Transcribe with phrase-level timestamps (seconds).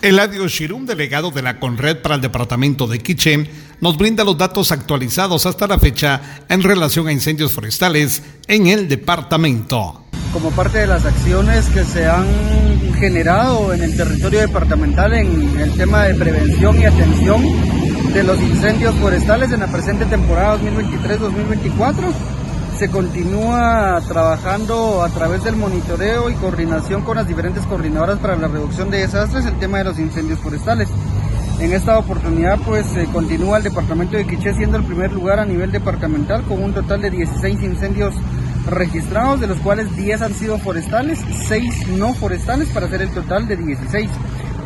[0.00, 3.50] Eladio Shirum, delegado de la Conred para el departamento de Quiché,
[3.80, 8.86] nos brinda los datos actualizados hasta la fecha en relación a incendios forestales en el
[8.86, 10.04] departamento.
[10.32, 12.28] Como parte de las acciones que se han
[12.94, 17.42] generado en el territorio departamental en el tema de prevención y atención
[18.12, 22.12] de los incendios forestales en la presente temporada 2023-2024,
[22.78, 28.46] se continúa trabajando a través del monitoreo y coordinación con las diferentes coordinadoras para la
[28.46, 30.88] reducción de desastres el tema de los incendios forestales.
[31.58, 35.72] En esta oportunidad pues continúa el departamento de Quiché siendo el primer lugar a nivel
[35.72, 38.14] departamental con un total de 16 incendios
[38.70, 41.18] registrados, de los cuales 10 han sido forestales,
[41.48, 44.08] 6 no forestales para hacer el total de 16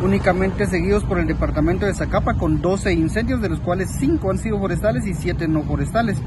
[0.02, 4.38] únicamente seguidos por el departamento de Zacapa con 12 incendios, de los cuales 5 han
[4.38, 6.18] sido forestales y 7 no forestales.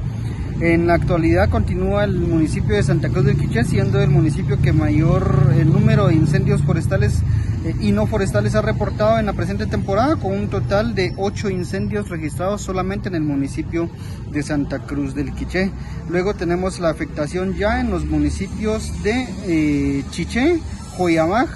[0.60, 4.72] En la actualidad continúa el municipio de Santa Cruz del Quiché siendo el municipio que
[4.72, 7.20] mayor el número de incendios forestales
[7.66, 11.50] eh, y no forestales ha reportado en la presente temporada con un total de 8
[11.50, 13.90] incendios registrados solamente en el municipio
[14.32, 15.70] de Santa Cruz del Quiché.
[16.08, 20.58] Luego tenemos la afectación ya en los municipios de eh, Chiché,
[20.96, 21.50] Joyabaj,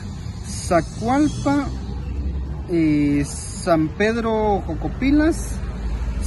[0.47, 1.69] Zacualpa,
[2.71, 5.53] eh, San Pedro Jocopilas,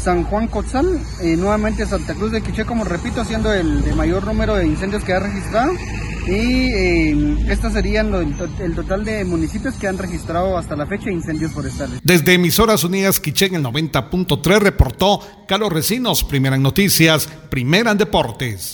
[0.03, 4.25] San Juan Cotzal, eh, nuevamente Santa Cruz de Quiché, como repito, siendo el de mayor
[4.25, 5.71] número de incendios que ha registrado.
[6.27, 11.51] Y eh, estos serían el total de municipios que han registrado hasta la fecha incendios
[11.51, 11.99] forestales.
[12.03, 17.97] Desde Emisoras Unidas Quiché en el 90.3 reportó Carlos Recinos, primera en noticias, primera en
[17.97, 18.71] deportes.